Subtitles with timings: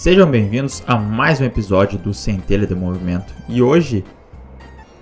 [0.00, 3.34] Sejam bem-vindos a mais um episódio do Centelha de Movimento.
[3.46, 4.02] E hoje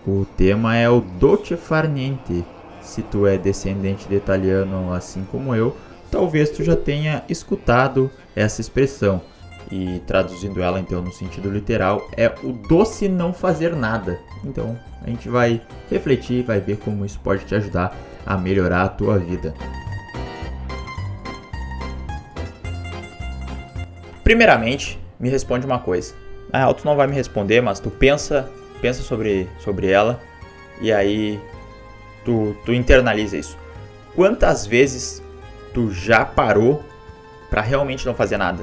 [0.04, 2.44] o tema é o dolce far niente.
[2.80, 5.76] Se tu é descendente de italiano assim como eu,
[6.10, 9.22] talvez tu já tenha escutado essa expressão.
[9.70, 14.18] E traduzindo ela então no sentido literal, é o doce não fazer nada.
[14.44, 17.96] Então, a gente vai refletir, vai ver como isso pode te ajudar
[18.26, 19.54] a melhorar a tua vida.
[24.28, 26.12] Primeiramente, me responde uma coisa.
[26.52, 28.46] Na real, tu não vai me responder, mas tu pensa,
[28.78, 30.20] pensa sobre, sobre ela
[30.82, 31.40] e aí
[32.26, 33.56] tu, tu internaliza isso.
[34.14, 35.22] Quantas vezes
[35.72, 36.84] tu já parou
[37.48, 38.62] para realmente não fazer nada?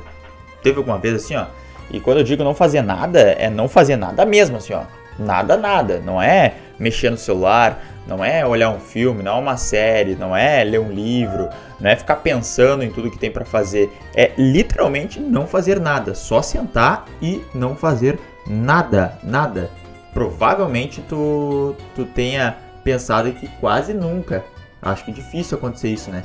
[0.62, 1.48] Teve alguma vez assim, ó?
[1.90, 4.84] E quando eu digo não fazer nada, é não fazer nada mesmo, assim, ó.
[5.18, 6.00] Nada, nada.
[6.06, 10.36] Não é mexer no celular, não é olhar um filme, não é uma série, não
[10.36, 13.92] é ler um livro, não é ficar pensando em tudo que tem para fazer.
[14.16, 19.70] É literalmente não fazer nada, só sentar e não fazer nada, nada.
[20.14, 24.44] Provavelmente tu, tu tenha pensado que quase nunca.
[24.82, 26.24] Acho que é difícil acontecer isso, né?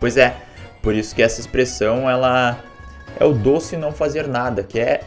[0.00, 0.34] Pois é,
[0.80, 2.58] por isso que essa expressão ela
[3.20, 5.02] é o doce não fazer nada, que é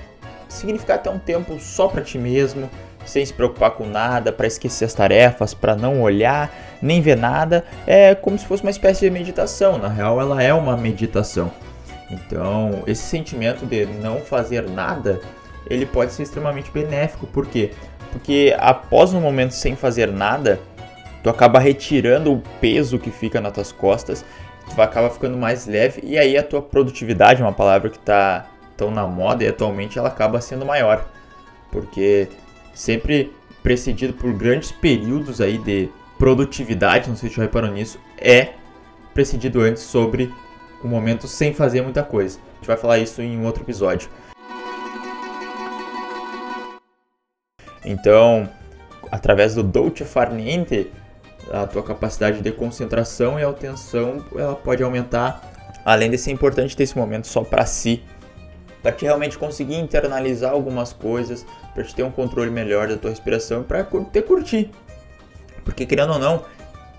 [0.47, 2.69] significar ter um tempo só para ti mesmo,
[3.06, 7.64] sem se preocupar com nada, para esquecer as tarefas, para não olhar, nem ver nada,
[7.86, 9.78] é como se fosse uma espécie de meditação.
[9.78, 11.52] Na real, ela é uma meditação.
[12.09, 15.20] Então, esse sentimento de não fazer nada,
[15.70, 17.26] ele pode ser extremamente benéfico.
[17.28, 17.72] Por quê?
[18.11, 20.59] Porque após um momento sem fazer nada,
[21.23, 24.23] tu acaba retirando o peso que fica nas tuas costas,
[24.73, 28.45] tu acaba ficando mais leve e aí a tua produtividade, uma palavra que está
[28.78, 31.06] tão na moda e atualmente ela acaba sendo maior.
[31.72, 32.28] Porque
[32.75, 38.53] sempre precedido por grandes períodos aí de produtividade, não sei se já reparou nisso, é
[39.13, 40.31] precedido antes sobre
[40.83, 42.37] o momento sem fazer muita coisa.
[42.37, 44.09] A gente vai falar isso em um outro episódio.
[47.83, 48.49] Então,
[49.11, 50.91] através do dolce far niente,
[51.52, 55.52] a tua capacidade de concentração e atenção ela pode aumentar.
[55.85, 58.03] Além de ser importante ter esse momento só para si,
[58.85, 63.09] para te realmente conseguir internalizar algumas coisas, para te ter um controle melhor da tua
[63.09, 64.69] respiração e para te curtir.
[65.63, 66.43] Porque querendo ou não,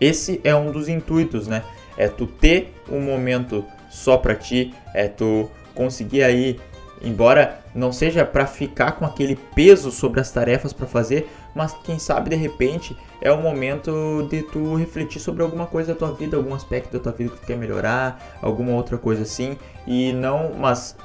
[0.01, 1.63] esse é um dos intuitos, né?
[1.97, 6.59] É tu ter um momento só para ti, é tu conseguir aí,
[7.01, 12.01] embora não seja para ficar com aquele peso sobre as tarefas para fazer, mas quem
[12.01, 16.37] sabe de repente é o momento de tu refletir sobre alguma coisa da tua vida,
[16.37, 20.53] algum aspecto da tua vida que tu quer melhorar, alguma outra coisa assim, e não,
[20.59, 20.97] mas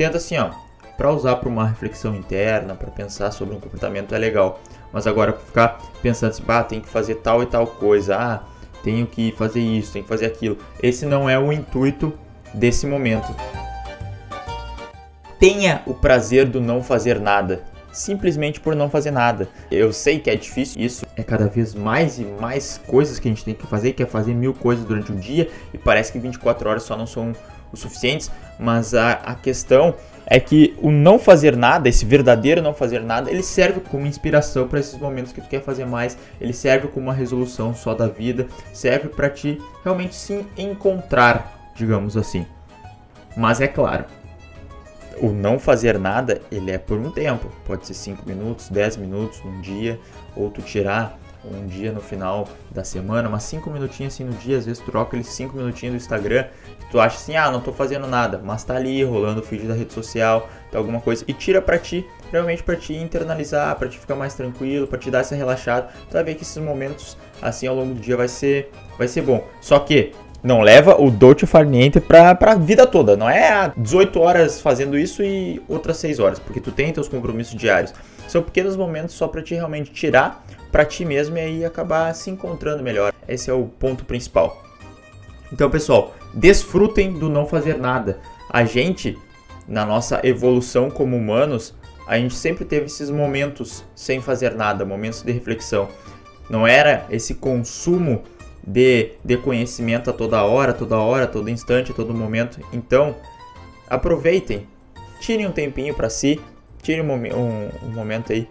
[0.00, 0.48] tenta assim, ó,
[0.96, 4.58] para usar para uma reflexão interna, para pensar sobre um comportamento é legal.
[4.90, 8.40] Mas agora ficar pensando assim, ah, tem que fazer tal e tal coisa, ah,
[8.82, 10.56] tenho que fazer isso, tenho que fazer aquilo.
[10.82, 12.14] Esse não é o intuito
[12.54, 13.30] desse momento.
[15.38, 17.62] Tenha o prazer do não fazer nada,
[17.92, 19.50] simplesmente por não fazer nada.
[19.70, 23.30] Eu sei que é difícil, isso é cada vez mais e mais coisas que a
[23.30, 26.70] gente tem que fazer, quer fazer mil coisas durante o dia e parece que 24
[26.70, 27.34] horas só não são
[27.72, 29.94] o suficientes, mas a, a questão
[30.26, 34.68] é que o não fazer nada, esse verdadeiro não fazer nada, ele serve como inspiração
[34.68, 38.06] para esses momentos que tu quer fazer mais, ele serve como uma resolução só da
[38.06, 42.46] vida, serve para ti realmente se encontrar, digamos assim.
[43.36, 44.04] Mas é claro,
[45.20, 49.42] o não fazer nada, ele é por um tempo, pode ser 5 minutos, 10 minutos
[49.44, 49.98] num dia,
[50.36, 54.58] ou tu tirar um dia no final da semana, mas 5 minutinhos assim no dia,
[54.58, 56.46] às vezes troca aqueles 5 minutinhos do Instagram,
[56.90, 59.74] tu acha assim, ah, não tô fazendo nada, mas tá ali rolando o feed da
[59.74, 63.98] rede social, tá alguma coisa, e tira pra ti, realmente pra ti internalizar, pra ti
[63.98, 67.66] ficar mais tranquilo, pra te dar essa relaxada, tu vai ver que esses momentos assim
[67.66, 69.46] ao longo do dia vai ser, vai ser bom.
[69.60, 70.12] Só que
[70.42, 73.16] não leva o dolce farniente pra, pra vida toda.
[73.16, 77.54] Não é 18 horas fazendo isso e outras 6 horas, porque tu tem teus compromissos
[77.54, 77.92] diários.
[78.30, 82.30] São pequenos momentos só para te realmente tirar para ti mesmo e aí acabar se
[82.30, 83.12] encontrando melhor.
[83.26, 84.62] Esse é o ponto principal.
[85.52, 88.20] Então, pessoal, desfrutem do não fazer nada.
[88.48, 89.18] A gente,
[89.66, 91.74] na nossa evolução como humanos,
[92.06, 95.88] a gente sempre teve esses momentos sem fazer nada, momentos de reflexão.
[96.48, 98.22] Não era esse consumo
[98.64, 102.60] de, de conhecimento a toda hora, toda hora, todo instante, todo momento.
[102.72, 103.16] Então,
[103.88, 104.68] aproveitem,
[105.18, 106.40] tirem um tempinho para si,
[106.82, 108.48] tirem um, um, um momento aí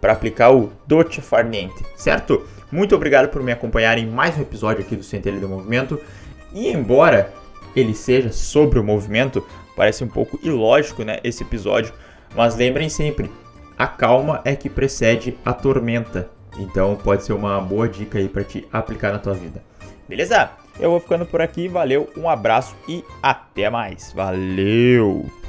[0.00, 2.46] para aplicar o Dolce Far Niente, certo?
[2.70, 6.00] Muito obrigado por me acompanhar em mais um episódio aqui do Centelha do Movimento.
[6.52, 7.32] E embora
[7.74, 9.44] ele seja sobre o movimento,
[9.76, 11.92] parece um pouco ilógico, né, esse episódio,
[12.34, 13.30] mas lembrem sempre,
[13.78, 16.28] a calma é que precede a tormenta.
[16.58, 19.62] Então pode ser uma boa dica aí para te aplicar na tua vida.
[20.08, 20.50] Beleza?
[20.78, 24.12] Eu vou ficando por aqui, valeu, um abraço e até mais.
[24.12, 25.43] Valeu.